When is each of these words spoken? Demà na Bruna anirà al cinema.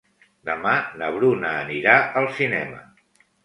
Demà 0.49 0.71
na 1.03 1.11
Bruna 1.19 1.53
anirà 1.67 2.01
al 2.23 2.33
cinema. 2.41 2.85